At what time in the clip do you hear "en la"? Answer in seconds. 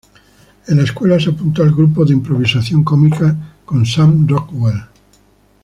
0.67-0.81